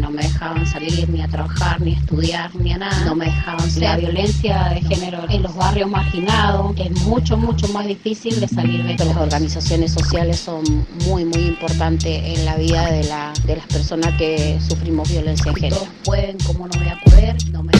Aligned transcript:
donde 0.00 0.08
no 0.08 0.10
me 0.10 0.22
dejaban 0.22 0.66
salir 0.66 1.08
ni 1.08 1.20
a 1.20 1.28
trabajar, 1.28 1.80
ni 1.80 1.94
a 1.94 1.98
estudiar, 1.98 2.54
ni 2.56 2.72
a 2.72 2.78
nada. 2.78 3.04
No 3.04 3.14
me 3.14 3.26
dejaban 3.26 3.70
ser. 3.70 3.82
La 3.82 3.96
violencia 3.96 4.68
de 4.70 4.82
género 4.82 5.24
en 5.28 5.42
los 5.42 5.54
barrios 5.54 5.90
marginados 5.90 6.74
es 6.78 6.90
mucho, 7.02 7.36
mucho 7.36 7.68
más 7.68 7.86
difícil 7.86 8.40
de 8.40 8.48
salir 8.48 8.84
de 8.84 9.04
Las 9.04 9.16
organizaciones 9.16 9.92
sociales 9.92 10.38
son 10.38 10.62
muy, 11.06 11.24
muy 11.24 11.42
importantes 11.42 12.38
en 12.38 12.44
la 12.44 12.56
vida 12.56 12.90
de, 12.90 13.04
la, 13.04 13.32
de 13.44 13.56
las 13.56 13.66
personas 13.66 14.14
que 14.18 14.58
sufrimos 14.66 15.10
violencia 15.10 15.52
de 15.52 15.60
género. 15.60 15.76
Todos 15.76 15.88
pueden, 16.04 16.38
como 16.38 16.66
no 16.66 16.78
voy 16.78 16.88
a 16.88 17.00
poder, 17.00 17.36
no 17.50 17.62
me 17.62 17.77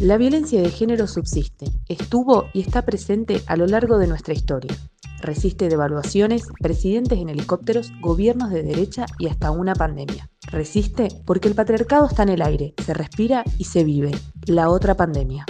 La 0.00 0.16
violencia 0.16 0.62
de 0.62 0.70
género 0.70 1.06
subsiste, 1.06 1.66
estuvo 1.86 2.46
y 2.54 2.62
está 2.62 2.86
presente 2.86 3.42
a 3.46 3.54
lo 3.56 3.66
largo 3.66 3.98
de 3.98 4.06
nuestra 4.06 4.32
historia. 4.32 4.74
Resiste 5.20 5.68
devaluaciones, 5.68 6.44
presidentes 6.58 7.18
en 7.18 7.28
helicópteros, 7.28 7.92
gobiernos 8.00 8.48
de 8.48 8.62
derecha 8.62 9.04
y 9.18 9.26
hasta 9.26 9.50
una 9.50 9.74
pandemia. 9.74 10.30
Resiste 10.50 11.08
porque 11.26 11.48
el 11.48 11.54
patriarcado 11.54 12.06
está 12.06 12.22
en 12.22 12.30
el 12.30 12.40
aire, 12.40 12.72
se 12.82 12.94
respira 12.94 13.44
y 13.58 13.64
se 13.64 13.84
vive. 13.84 14.12
La 14.46 14.70
otra 14.70 14.94
pandemia. 14.94 15.44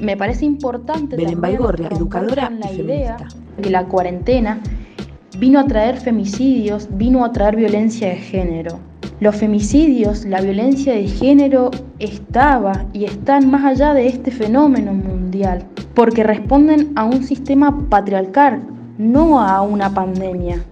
Me 0.00 0.16
parece 0.16 0.46
importante 0.46 1.16
Belén 1.16 1.42
Baigorria, 1.42 1.88
educadora 1.88 2.48
la 2.48 2.72
idea 2.72 3.18
de 3.58 3.68
la 3.68 3.86
cuarentena 3.86 4.62
vino 5.38 5.58
a 5.58 5.66
traer 5.66 5.98
femicidios, 5.98 6.88
vino 6.90 7.24
a 7.24 7.32
traer 7.32 7.56
violencia 7.56 8.08
de 8.08 8.16
género. 8.16 8.80
Los 9.20 9.36
femicidios, 9.36 10.24
la 10.24 10.40
violencia 10.40 10.94
de 10.94 11.06
género 11.06 11.70
estaba 11.98 12.86
y 12.92 13.04
están 13.04 13.50
más 13.50 13.64
allá 13.64 13.94
de 13.94 14.08
este 14.08 14.30
fenómeno 14.30 14.92
mundial, 14.92 15.64
porque 15.94 16.24
responden 16.24 16.92
a 16.96 17.04
un 17.04 17.22
sistema 17.22 17.88
patriarcal, 17.88 18.62
no 18.98 19.40
a 19.40 19.62
una 19.62 19.92
pandemia. 19.92 20.64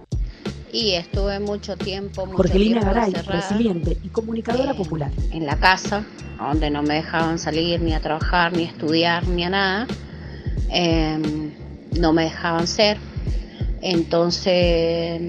Y 0.73 0.91
estuve 0.91 1.39
mucho 1.39 1.75
tiempo, 1.75 2.25
mucho 2.25 2.37
Jorgelina 2.37 2.81
Garay, 2.81 3.11
resiliente 3.27 3.97
y 4.03 4.07
comunicadora 4.09 4.73
popular. 4.73 5.11
En 5.31 5.45
la 5.45 5.57
casa, 5.57 6.05
donde 6.37 6.69
no 6.69 6.81
me 6.81 6.95
dejaban 6.95 7.39
salir 7.39 7.81
ni 7.81 7.93
a 7.93 7.99
trabajar, 7.99 8.53
ni 8.53 8.63
a 8.63 8.67
estudiar, 8.67 9.27
ni 9.27 9.43
a 9.43 9.49
nada. 9.49 9.87
Em, 10.69 11.51
no 11.99 12.13
me 12.13 12.23
dejaban 12.23 12.67
ser 12.67 12.97
entonces 13.81 15.21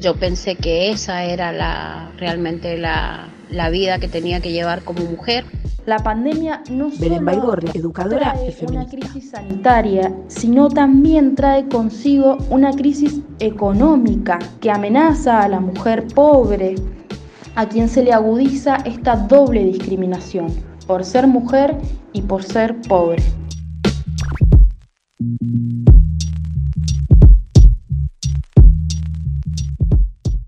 yo 0.00 0.16
pensé 0.16 0.56
que 0.56 0.90
esa 0.90 1.24
era 1.24 1.52
la, 1.52 2.12
realmente 2.18 2.76
la, 2.76 3.28
vida 3.70 3.98
que 3.98 4.08
tenía 4.08 4.40
que 4.40 4.52
llevar 4.52 4.82
como 4.82 5.04
mujer. 5.04 5.44
La 5.86 5.98
pandemia 5.98 6.62
no 6.70 6.90
solo 6.90 7.16
educadora 7.74 8.34
trae 8.34 8.66
una 8.68 8.86
crisis 8.86 9.30
sanitaria, 9.30 10.14
sino 10.28 10.68
también 10.68 11.34
trae 11.34 11.66
consigo 11.68 12.38
una 12.50 12.72
crisis 12.72 13.20
económica 13.38 14.38
que 14.60 14.70
amenaza 14.70 15.42
a 15.42 15.48
la 15.48 15.60
mujer 15.60 16.06
pobre, 16.14 16.76
a 17.54 17.66
quien 17.68 17.88
se 17.88 18.02
le 18.02 18.12
agudiza 18.12 18.76
esta 18.84 19.16
doble 19.16 19.64
discriminación, 19.64 20.48
por 20.86 21.04
ser 21.04 21.26
mujer 21.26 21.76
y 22.12 22.22
por 22.22 22.42
ser 22.42 22.80
pobre. 22.82 23.22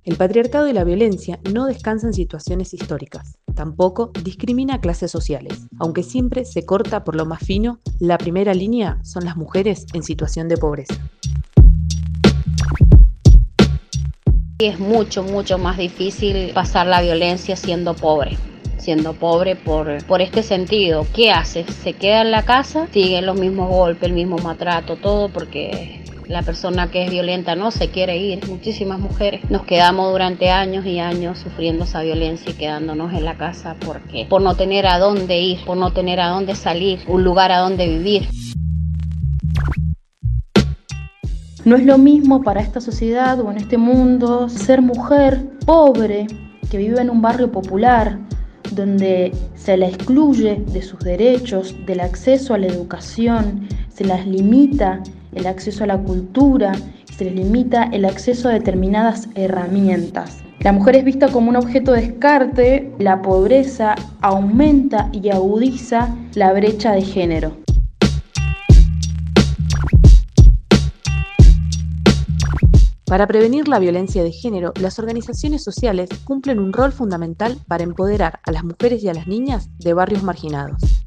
El 0.05 0.17
patriarcado 0.17 0.67
y 0.67 0.73
la 0.73 0.83
violencia 0.83 1.39
no 1.53 1.67
descansan 1.67 2.13
situaciones 2.13 2.75
históricas. 2.75 3.39
Tampoco 3.55 4.11
discrimina 4.25 4.75
a 4.75 4.81
clases 4.81 5.13
sociales. 5.13 5.69
Aunque 5.79 6.03
siempre 6.03 6.45
se 6.45 6.67
corta 6.67 7.05
por 7.05 7.15
lo 7.15 7.25
más 7.25 7.45
fino, 7.45 7.79
la 8.01 8.19
primera 8.19 8.53
línea 8.53 8.99
son 9.05 9.25
las 9.25 9.37
mujeres 9.37 9.87
en 9.93 10.03
situación 10.03 10.49
de 10.49 10.57
pobreza. 10.57 10.97
Es 14.59 14.81
mucho, 14.81 15.23
mucho 15.23 15.57
más 15.57 15.79
difícil 15.79 16.51
pasar 16.53 16.89
la 16.89 17.01
violencia 17.01 17.55
siendo 17.55 17.95
pobre 17.95 18.37
siendo 18.79 19.13
pobre 19.13 19.55
por, 19.55 20.05
por 20.07 20.21
este 20.23 20.43
sentido. 20.43 21.07
¿Qué 21.15 21.31
hace? 21.31 21.65
Se 21.65 21.93
queda 21.93 22.23
en 22.23 22.33
la 22.33 22.43
casa, 22.43 22.89
sigue 22.93 23.23
los 23.23 23.39
mismos 23.39 23.71
golpes, 23.71 24.09
el 24.09 24.13
mismo 24.13 24.39
maltrato, 24.39 24.97
todo 24.97 25.29
porque 25.29 26.02
la 26.27 26.43
persona 26.43 26.91
que 26.91 27.05
es 27.05 27.11
violenta 27.11 27.55
no 27.55 27.71
se 27.71 27.91
quiere 27.91 28.17
ir. 28.17 28.47
Muchísimas 28.49 28.99
mujeres 28.99 29.49
nos 29.51 29.65
quedamos 29.65 30.11
durante 30.13 30.51
años 30.51 30.87
y 30.87 30.99
años 30.99 31.39
sufriendo 31.39 31.85
esa 31.85 32.03
violencia 32.03 32.51
y 32.51 32.55
quedándonos 32.55 33.13
en 33.13 33.25
la 33.25 33.37
casa 33.37 33.77
porque 33.85 34.27
por 34.29 34.43
no 34.43 34.55
tener 34.55 34.87
a 34.87 34.99
dónde 34.99 35.39
ir, 35.41 35.65
por 35.65 35.77
no 35.77 35.93
tener 35.93 36.21
a 36.21 36.29
dónde 36.29 36.55
salir, 36.55 37.01
un 37.07 37.25
lugar 37.25 37.53
a 37.53 37.59
dónde 37.59 37.89
vivir. 37.89 38.29
No 41.65 41.77
es 41.77 41.85
lo 41.85 41.97
mismo 41.97 42.43
para 42.43 42.61
esta 42.61 42.81
sociedad 42.81 43.41
o 43.41 43.51
en 43.51 43.59
este 43.59 43.79
mundo 43.79 44.49
ser 44.49 44.83
mujer 44.83 45.47
pobre 45.65 46.27
que 46.71 46.79
vive 46.79 47.01
en 47.01 47.11
un 47.11 47.23
barrio 47.23 47.53
popular 47.53 48.19
donde 48.73 49.33
se 49.55 49.77
la 49.77 49.87
excluye 49.87 50.63
de 50.67 50.83
sus 50.83 50.99
derechos, 51.01 51.77
del 51.87 52.01
acceso 52.01 52.55
a 52.55 52.59
la 52.59 52.67
educación, 52.67 53.69
se 53.89 54.05
las 54.05 54.27
limita 54.27 55.03
el 55.33 55.47
acceso 55.47 55.85
a 55.85 55.87
la 55.87 55.99
cultura 55.99 56.73
se 57.17 57.25
les 57.25 57.35
limita 57.35 57.85
el 57.93 58.05
acceso 58.05 58.49
a 58.49 58.53
determinadas 58.53 59.29
herramientas. 59.35 60.43
La 60.61 60.73
mujer 60.73 60.97
es 60.97 61.05
vista 61.05 61.29
como 61.29 61.51
un 61.51 61.57
objeto 61.57 61.93
de 61.93 62.03
descarte, 62.03 62.93
la 62.99 63.21
pobreza 63.21 63.97
aumenta 64.21 65.11
y 65.13 65.31
agudiza 65.31 66.15
la 66.35 66.53
brecha 66.53 66.93
de 66.93 67.03
género. 67.03 67.57
Para 73.05 73.27
prevenir 73.27 73.69
la 73.69 73.79
violencia 73.79 74.23
de 74.23 74.33
género, 74.33 74.73
las 74.81 74.99
organizaciones 74.99 75.63
sociales 75.63 76.09
cumplen 76.25 76.59
un 76.59 76.73
rol 76.73 76.93
fundamental 76.93 77.59
para 77.69 77.85
empoderar 77.85 78.41
a 78.45 78.53
las 78.53 78.65
mujeres 78.65 79.03
y 79.03 79.09
a 79.09 79.15
las 79.15 79.27
niñas 79.27 79.69
de 79.79 79.93
barrios 79.93 80.23
marginados. 80.23 81.02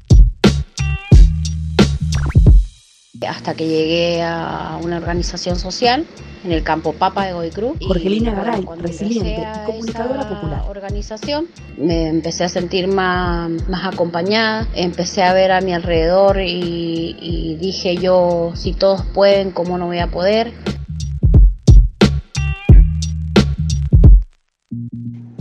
Hasta 3.28 3.54
que 3.54 3.66
llegué 3.66 4.22
a 4.22 4.78
una 4.82 4.98
organización 4.98 5.56
social 5.56 6.06
en 6.44 6.52
el 6.52 6.62
campo 6.62 6.92
Papa 6.92 7.26
de 7.26 7.32
Goy 7.32 7.50
Cruz. 7.50 7.76
Jorgelina 7.86 8.34
Garay, 8.34 8.64
resiliente 8.78 9.42
y 9.42 9.66
comunicadora 9.66 10.28
popular. 10.28 10.62
organización 10.68 11.46
me 11.76 12.08
empecé 12.08 12.44
a 12.44 12.48
sentir 12.48 12.88
más, 12.88 13.50
más 13.68 13.92
acompañada, 13.92 14.68
empecé 14.74 15.22
a 15.22 15.32
ver 15.32 15.52
a 15.52 15.60
mi 15.60 15.72
alrededor 15.72 16.40
y, 16.40 17.16
y 17.20 17.56
dije 17.56 17.96
yo, 17.96 18.52
si 18.54 18.72
todos 18.72 19.02
pueden, 19.14 19.50
¿cómo 19.50 19.78
no 19.78 19.86
voy 19.86 19.98
a 19.98 20.08
poder? 20.08 20.52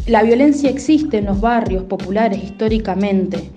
La 0.08 0.22
violencia 0.22 0.69
existe 0.69 1.18
en 1.18 1.25
los 1.25 1.41
barrios 1.41 1.84
populares 1.84 2.44
históricamente 2.44 3.52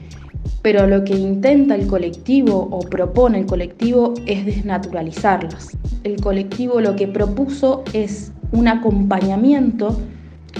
pero 0.70 0.86
lo 0.86 1.02
que 1.02 1.14
intenta 1.14 1.74
el 1.74 1.86
colectivo 1.86 2.68
o 2.70 2.80
propone 2.80 3.38
el 3.38 3.46
colectivo 3.46 4.12
es 4.26 4.44
desnaturalizarlas. 4.44 5.68
El 6.04 6.20
colectivo 6.20 6.82
lo 6.82 6.94
que 6.94 7.08
propuso 7.08 7.84
es 7.94 8.32
un 8.52 8.68
acompañamiento 8.68 9.98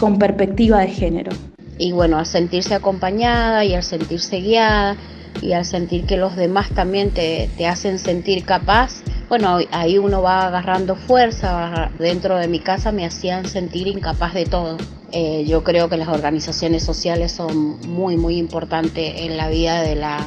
con 0.01 0.19
perspectiva 0.19 0.81
de 0.81 0.89
género. 0.89 1.31
Y 1.77 1.93
bueno, 1.93 2.17
al 2.17 2.25
sentirse 2.25 2.75
acompañada 2.75 3.67
y 3.67 3.75
al 3.75 3.83
sentirse 3.83 4.41
guiada 4.41 4.97
y 5.43 5.53
al 5.53 5.67
sentir 5.67 6.07
que 6.07 6.17
los 6.17 6.37
demás 6.37 6.71
también 6.71 7.11
te, 7.11 7.51
te 7.59 7.67
hacen 7.67 7.99
sentir 7.99 8.47
capaz, 8.47 9.03
bueno, 9.29 9.59
ahí 9.71 9.99
uno 9.99 10.23
va 10.23 10.47
agarrando 10.47 10.97
fuerza. 10.97 11.91
Dentro 11.99 12.37
de 12.37 12.49
mi 12.49 12.61
casa 12.61 12.93
me 12.93 13.05
hacían 13.05 13.47
sentir 13.47 13.87
incapaz 13.87 14.35
de 14.35 14.47
todo. 14.47 14.79
Eh, 15.13 15.45
yo 15.47 15.65
creo 15.65 15.89
que 15.89 15.97
las 15.97 16.09
organizaciones 16.09 16.83
sociales 16.83 17.33
son 17.33 17.79
muy, 17.89 18.17
muy 18.17 18.37
importantes 18.37 19.15
en 19.17 19.37
la 19.37 19.49
vida 19.49 19.83
de, 19.83 19.97
la, 19.97 20.19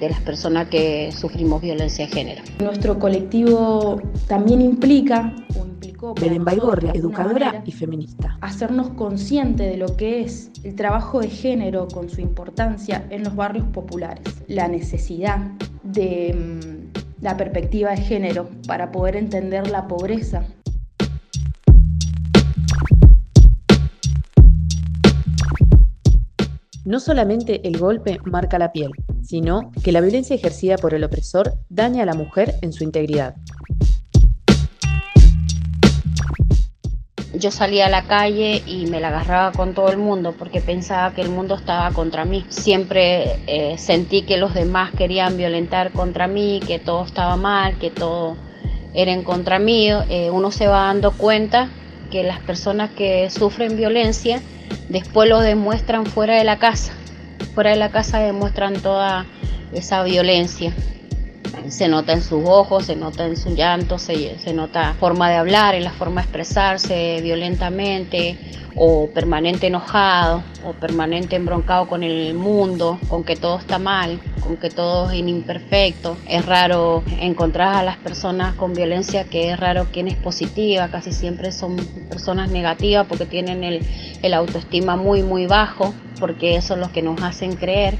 de 0.00 0.08
las 0.10 0.20
personas 0.20 0.68
que 0.68 1.12
sufrimos 1.12 1.60
violencia 1.60 2.06
de 2.06 2.12
género. 2.12 2.42
Nuestro 2.60 2.98
colectivo 2.98 4.00
también 4.28 4.62
implica, 4.62 5.34
o 5.58 5.66
implicó, 5.66 6.14
Belén 6.14 6.44
Baigorria, 6.44 6.92
educadora 6.94 7.62
y 7.66 7.72
feminista. 7.72 8.38
Hacernos 8.40 8.90
consciente 8.90 9.64
de 9.64 9.76
lo 9.76 9.96
que 9.96 10.22
es 10.22 10.50
el 10.62 10.74
trabajo 10.76 11.20
de 11.20 11.28
género 11.28 11.88
con 11.88 12.08
su 12.08 12.20
importancia 12.22 13.06
en 13.10 13.24
los 13.24 13.36
barrios 13.36 13.66
populares, 13.66 14.24
la 14.48 14.66
necesidad 14.66 15.38
de 15.82 16.34
mm, 16.34 16.71
la 17.22 17.36
perspectiva 17.36 17.90
de 17.92 17.98
género 17.98 18.50
para 18.66 18.90
poder 18.90 19.16
entender 19.16 19.70
la 19.70 19.86
pobreza 19.86 20.44
No 26.84 26.98
solamente 26.98 27.66
el 27.66 27.78
golpe 27.78 28.18
marca 28.24 28.58
la 28.58 28.72
piel, 28.72 28.90
sino 29.22 29.70
que 29.84 29.92
la 29.92 30.00
violencia 30.00 30.34
ejercida 30.34 30.76
por 30.76 30.94
el 30.94 31.04
opresor 31.04 31.52
daña 31.68 32.02
a 32.02 32.06
la 32.06 32.14
mujer 32.14 32.56
en 32.60 32.72
su 32.72 32.82
integridad. 32.82 33.36
Yo 37.42 37.50
salía 37.50 37.86
a 37.86 37.90
la 37.90 38.04
calle 38.04 38.62
y 38.66 38.86
me 38.86 39.00
la 39.00 39.08
agarraba 39.08 39.50
con 39.50 39.74
todo 39.74 39.88
el 39.88 39.98
mundo 39.98 40.32
porque 40.38 40.60
pensaba 40.60 41.12
que 41.12 41.22
el 41.22 41.28
mundo 41.28 41.56
estaba 41.56 41.90
contra 41.90 42.24
mí. 42.24 42.46
Siempre 42.48 43.40
eh, 43.48 43.76
sentí 43.78 44.22
que 44.22 44.36
los 44.36 44.54
demás 44.54 44.92
querían 44.92 45.36
violentar 45.36 45.90
contra 45.90 46.28
mí, 46.28 46.60
que 46.64 46.78
todo 46.78 47.04
estaba 47.04 47.36
mal, 47.36 47.76
que 47.78 47.90
todo 47.90 48.36
era 48.94 49.10
en 49.10 49.24
contra 49.24 49.58
mío. 49.58 50.04
Eh, 50.08 50.30
uno 50.30 50.52
se 50.52 50.68
va 50.68 50.86
dando 50.86 51.10
cuenta 51.10 51.70
que 52.12 52.22
las 52.22 52.38
personas 52.38 52.90
que 52.90 53.28
sufren 53.28 53.76
violencia 53.76 54.40
después 54.88 55.28
lo 55.28 55.40
demuestran 55.40 56.06
fuera 56.06 56.36
de 56.36 56.44
la 56.44 56.60
casa. 56.60 56.92
Fuera 57.54 57.70
de 57.70 57.76
la 57.76 57.90
casa 57.90 58.20
demuestran 58.20 58.80
toda 58.80 59.26
esa 59.72 60.04
violencia 60.04 60.72
se 61.68 61.88
nota 61.88 62.12
en 62.12 62.22
sus 62.22 62.42
ojos, 62.46 62.86
se 62.86 62.96
nota 62.96 63.26
en 63.26 63.36
su 63.36 63.54
llanto, 63.54 63.98
se, 63.98 64.38
se 64.38 64.52
nota 64.52 64.94
forma 64.98 65.30
de 65.30 65.36
hablar, 65.36 65.74
en 65.74 65.84
la 65.84 65.92
forma 65.92 66.20
de 66.20 66.26
expresarse 66.26 67.20
violentamente 67.22 68.38
o 68.74 69.10
permanente 69.12 69.66
enojado 69.66 70.42
o 70.64 70.72
permanente 70.72 71.36
embroncado 71.36 71.88
con 71.88 72.02
el 72.02 72.34
mundo, 72.34 72.98
con 73.08 73.24
que 73.24 73.36
todo 73.36 73.58
está 73.58 73.78
mal, 73.78 74.18
con 74.40 74.56
que 74.56 74.70
todo 74.70 75.10
es 75.10 75.18
imperfecto. 75.18 76.16
Es 76.26 76.46
raro 76.46 77.02
encontrar 77.20 77.76
a 77.76 77.82
las 77.82 77.96
personas 77.98 78.54
con 78.54 78.72
violencia 78.72 79.24
que 79.24 79.50
es 79.50 79.60
raro 79.60 79.88
quien 79.92 80.08
es 80.08 80.16
positiva, 80.16 80.88
casi 80.88 81.12
siempre 81.12 81.52
son 81.52 81.76
personas 82.08 82.50
negativas 82.50 83.06
porque 83.06 83.26
tienen 83.26 83.64
el, 83.64 83.86
el 84.22 84.34
autoestima 84.34 84.96
muy 84.96 85.22
muy 85.22 85.46
bajo, 85.46 85.94
porque 86.18 86.56
eso 86.56 86.74
es 86.74 86.80
lo 86.80 86.92
que 86.92 87.02
nos 87.02 87.22
hacen 87.22 87.56
creer 87.56 87.98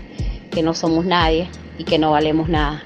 que 0.51 0.63
no 0.63 0.75
somos 0.75 1.05
nadie 1.05 1.49
y 1.79 1.85
que 1.85 1.99
no 1.99 2.13
valemos 2.13 2.49
nada 2.49 2.83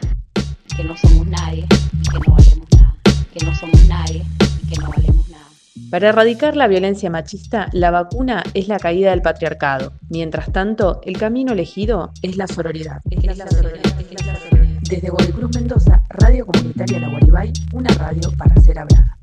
que 0.76 0.84
no 0.84 0.96
somos 0.96 1.26
nadie 1.26 1.66
y 1.92 2.08
que 2.08 2.18
no 2.18 2.34
valemos 2.34 2.68
nada, 2.76 2.94
que 3.32 3.44
no 3.44 3.54
somos 3.54 3.88
nadie 3.88 4.22
y 4.62 4.66
que 4.68 4.80
no 4.80 4.90
valemos 4.90 5.28
nada. 5.30 5.44
Para 5.90 6.10
erradicar 6.10 6.54
la 6.54 6.68
violencia 6.68 7.08
machista, 7.08 7.68
la 7.72 7.90
vacuna 7.90 8.42
es 8.52 8.68
la 8.68 8.78
caída 8.78 9.10
del 9.10 9.22
patriarcado. 9.22 9.94
Mientras 10.10 10.52
tanto, 10.52 11.00
el 11.04 11.16
camino 11.16 11.52
elegido 11.52 12.12
es 12.20 12.36
la 12.36 12.46
sororidad. 12.46 13.00
Desde 14.82 15.08
Guadalcruz, 15.08 15.54
Mendoza, 15.54 16.02
Radio 16.10 16.44
Comunitaria 16.44 17.00
La 17.00 17.08
Guaribay, 17.08 17.52
una 17.72 17.90
radio 17.94 18.30
para 18.36 18.54
ser 18.60 18.78
hablada. 18.78 19.15